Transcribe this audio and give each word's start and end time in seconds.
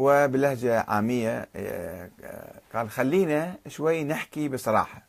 وبلهجة 0.00 0.80
عامية 0.88 1.48
آه، 1.56 2.10
قال 2.74 2.90
خلينا 2.90 3.54
شوي 3.68 4.04
نحكي 4.04 4.48
بصراحة. 4.48 5.02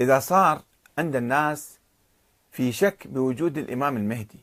إذا 0.00 0.18
صار 0.18 0.62
عند 0.98 1.16
الناس 1.16 1.78
في 2.52 2.72
شك 2.72 3.06
بوجود 3.06 3.58
الإمام 3.58 3.96
المهدي 3.96 4.38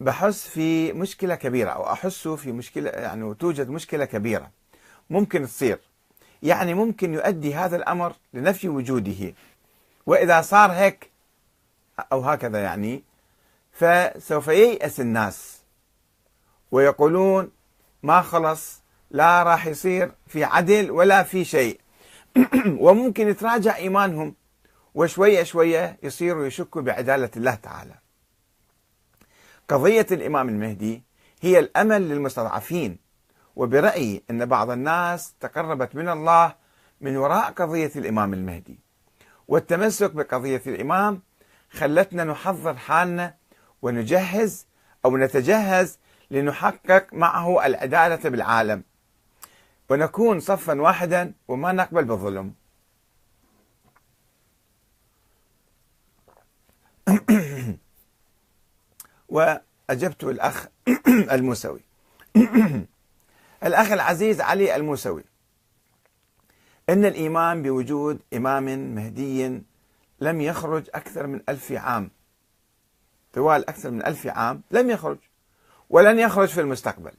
بحس 0.00 0.48
في 0.48 0.92
مشكلة 0.92 1.34
كبيرة 1.34 1.70
أو 1.70 1.92
أحس 1.92 2.28
في 2.28 2.52
مشكلة 2.52 2.90
يعني 2.90 3.34
توجد 3.34 3.68
مشكلة 3.68 4.04
كبيرة 4.04 4.50
ممكن 5.10 5.46
تصير. 5.46 5.78
يعني 6.42 6.74
ممكن 6.74 7.14
يؤدي 7.14 7.54
هذا 7.54 7.76
الأمر 7.76 8.12
لنفي 8.34 8.68
وجوده. 8.68 9.34
وإذا 10.06 10.40
صار 10.40 10.72
هيك 10.72 11.10
أو 12.12 12.20
هكذا 12.20 12.62
يعني 12.62 13.02
فسوف 13.72 14.48
ييأس 14.48 15.00
الناس. 15.00 15.53
ويقولون 16.74 17.50
ما 18.02 18.20
خلص 18.20 18.82
لا 19.10 19.42
راح 19.42 19.66
يصير 19.66 20.12
في 20.26 20.44
عدل 20.44 20.90
ولا 20.90 21.22
في 21.22 21.44
شيء. 21.44 21.80
وممكن 22.84 23.28
يتراجع 23.28 23.76
إيمانهم 23.76 24.34
وشوية 24.94 25.42
شوية 25.42 25.98
يصيروا 26.02 26.46
يشكوا 26.46 26.82
بعدالة 26.82 27.30
الله 27.36 27.54
تعالى. 27.54 27.94
قضية 29.68 30.06
الإمام 30.10 30.48
المهدي 30.48 31.02
هي 31.40 31.58
الأمل 31.58 32.08
للمستضعفين 32.08 32.98
وبرأيي 33.56 34.22
أن 34.30 34.46
بعض 34.46 34.70
الناس 34.70 35.34
تقربت 35.40 35.96
من 35.96 36.08
الله 36.08 36.54
من 37.00 37.16
وراء 37.16 37.52
قضية 37.52 37.92
الإمام 37.96 38.34
المهدي. 38.34 38.78
والتمسك 39.48 40.10
بقضية 40.10 40.62
الإمام 40.66 41.22
خلتنا 41.70 42.24
نحضر 42.24 42.76
حالنا 42.76 43.34
ونجهز 43.82 44.66
أو 45.04 45.16
نتجهز 45.16 45.98
لنحقق 46.34 47.14
معه 47.14 47.66
العدالة 47.66 48.30
بالعالم. 48.30 48.82
ونكون 49.90 50.40
صفا 50.40 50.80
واحدا 50.80 51.32
وما 51.48 51.72
نقبل 51.72 52.04
بالظلم. 52.04 52.54
وأجبت 59.28 60.24
الأخ 60.24 60.66
الموسوي. 61.32 61.80
الأخ 63.66 63.92
العزيز 63.92 64.40
علي 64.40 64.76
الموسوي. 64.76 65.24
إن 66.88 67.04
الإيمان 67.04 67.62
بوجود 67.62 68.20
إمام 68.34 68.94
مهدي 68.94 69.62
لم 70.20 70.40
يخرج 70.40 70.90
أكثر 70.94 71.26
من 71.26 71.40
ألف 71.48 71.72
عام. 71.72 72.10
طوال 73.32 73.68
أكثر 73.68 73.90
من 73.90 74.06
ألف 74.06 74.26
عام 74.26 74.62
لم 74.70 74.90
يخرج. 74.90 75.18
ولن 75.94 76.18
يخرج 76.18 76.48
في 76.48 76.60
المستقبل. 76.60 77.12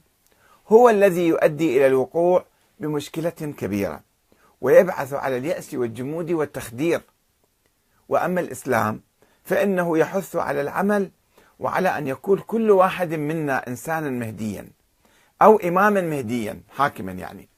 هو 0.68 0.88
الذي 0.88 1.26
يؤدي 1.26 1.76
إلى 1.76 1.86
الوقوع 1.86 2.44
بمشكلة 2.80 3.30
كبيرة 3.30 4.00
ويبعث 4.60 5.12
على 5.12 5.36
اليأس 5.36 5.74
والجمود 5.74 6.30
والتخدير. 6.30 7.00
وأما 8.08 8.40
الإسلام 8.40 9.00
فإنه 9.44 9.98
يحث 9.98 10.36
على 10.36 10.60
العمل 10.60 11.10
وعلى 11.58 11.98
أن 11.98 12.06
يكون 12.06 12.38
كل 12.38 12.70
واحد 12.70 13.14
منا 13.14 13.68
إنسانا 13.68 14.10
مهديا 14.10 14.68
أو 15.42 15.56
إماما 15.56 16.00
مهديا 16.00 16.60
حاكما 16.70 17.12
يعني 17.12 17.48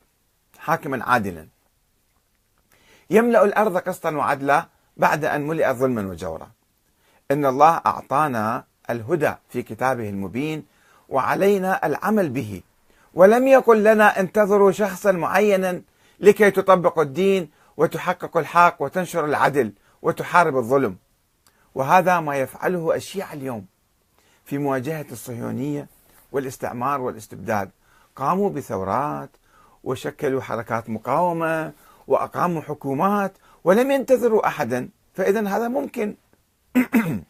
حاكما 0.58 1.04
عادلا. 1.04 1.48
يملأ 3.10 3.44
الأرض 3.44 3.76
قسطا 3.76 4.10
وعدلا 4.10 4.68
بعد 4.96 5.24
أن 5.24 5.46
ملئت 5.46 5.76
ظلما 5.76 6.06
وجورا. 6.06 6.50
إن 7.30 7.46
الله 7.46 7.80
أعطانا 7.86 8.64
الهدى 8.90 9.34
في 9.48 9.62
كتابه 9.62 10.08
المبين 10.08 10.77
وعلينا 11.08 11.86
العمل 11.86 12.28
به. 12.28 12.62
ولم 13.14 13.48
يقل 13.48 13.84
لنا 13.84 14.20
انتظروا 14.20 14.72
شخصا 14.72 15.12
معينا 15.12 15.82
لكي 16.20 16.50
تطبقوا 16.50 17.02
الدين 17.02 17.50
وتحققوا 17.76 18.40
الحق 18.40 18.76
وتنشر 18.82 19.24
العدل 19.24 19.72
وتحارب 20.02 20.56
الظلم. 20.56 20.96
وهذا 21.74 22.20
ما 22.20 22.36
يفعله 22.36 22.94
الشيعة 22.94 23.32
اليوم 23.32 23.66
في 24.44 24.58
مواجهة 24.58 25.06
الصهيونية 25.12 25.88
والاستعمار 26.32 27.00
والاستبداد. 27.00 27.70
قاموا 28.16 28.50
بثورات 28.50 29.30
وشكلوا 29.84 30.40
حركات 30.40 30.90
مقاومة 30.90 31.72
وأقاموا 32.06 32.62
حكومات 32.62 33.32
ولم 33.64 33.90
ينتظروا 33.90 34.46
أحدا 34.46 34.88
فإذا 35.14 35.48
هذا 35.48 35.68
ممكن. 35.68 36.14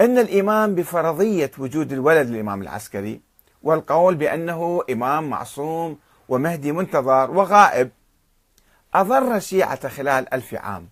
أن 0.00 0.18
الإيمان 0.18 0.74
بفرضية 0.74 1.50
وجود 1.58 1.92
الولد 1.92 2.28
للإمام 2.28 2.62
العسكري 2.62 3.20
والقول 3.62 4.14
بأنه 4.14 4.82
إمام 4.90 5.30
معصوم 5.30 5.98
ومهدي 6.28 6.72
منتظر 6.72 7.30
وغائب 7.30 7.90
أضر 8.94 9.36
الشيعة 9.36 9.88
خلال 9.88 10.34
ألف 10.34 10.54
عام 10.54 10.88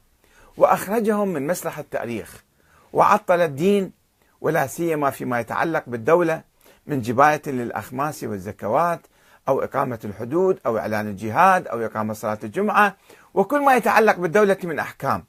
وأخرجهم 0.56 1.28
من 1.28 1.46
مسلح 1.46 1.78
التاريخ 1.78 2.44
وعطل 2.92 3.40
الدين 3.40 3.92
ولا 4.40 4.66
سيما 4.66 5.10
فيما 5.10 5.40
يتعلق 5.40 5.82
بالدولة 5.86 6.42
من 6.86 7.00
جباية 7.00 7.42
للأخماس 7.46 8.24
والزكوات 8.24 9.00
أو 9.48 9.62
إقامة 9.62 9.98
الحدود 10.04 10.58
أو 10.66 10.78
إعلان 10.78 11.06
الجهاد 11.08 11.66
أو 11.68 11.80
إقامة 11.80 12.14
صلاة 12.14 12.38
الجمعة 12.44 12.96
وكل 13.34 13.60
ما 13.64 13.74
يتعلق 13.76 14.16
بالدولة 14.16 14.56
من 14.64 14.78
أحكام. 14.78 15.24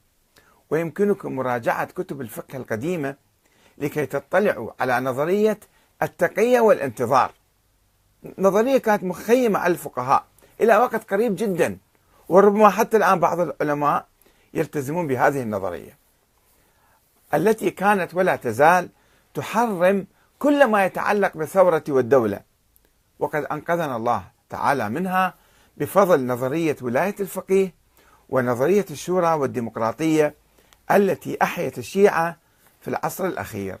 ويمكنكم 0.70 1.36
مراجعة 1.36 1.84
كتب 1.84 2.20
الفقه 2.20 2.56
القديمة 2.56 3.14
لكي 3.78 4.06
تطلعوا 4.06 4.70
على 4.80 5.00
نظرية 5.00 5.60
التقية 6.02 6.60
والانتظار. 6.60 7.32
نظرية 8.38 8.78
كانت 8.78 9.04
مخيمة 9.04 9.58
على 9.58 9.72
الفقهاء 9.72 10.24
إلى 10.60 10.76
وقت 10.76 11.10
قريب 11.10 11.36
جدا 11.36 11.78
وربما 12.28 12.68
حتى 12.68 12.96
الآن 12.96 13.20
بعض 13.20 13.40
العلماء 13.40 14.06
يلتزمون 14.54 15.06
بهذه 15.06 15.42
النظرية. 15.42 15.98
التي 17.34 17.70
كانت 17.70 18.14
ولا 18.14 18.36
تزال 18.36 18.88
تحرم 19.34 20.06
كل 20.38 20.66
ما 20.66 20.84
يتعلق 20.84 21.36
بالثورة 21.36 21.84
والدولة. 21.88 22.40
وقد 23.18 23.44
أنقذنا 23.44 23.96
الله 23.96 24.22
تعالى 24.50 24.88
منها 24.88 25.34
بفضل 25.76 26.26
نظرية 26.26 26.76
ولاية 26.82 27.14
الفقيه 27.20 27.74
ونظرية 28.28 28.86
الشورى 28.90 29.34
والديمقراطية 29.34 30.34
التي 30.90 31.38
أحيت 31.42 31.78
الشيعة 31.78 32.36
في 32.88 32.94
العصر 32.94 33.26
الأخير. 33.26 33.78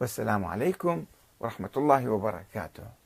والسلام 0.00 0.44
عليكم 0.44 1.04
ورحمة 1.40 1.70
الله 1.76 2.08
وبركاته. 2.08 2.99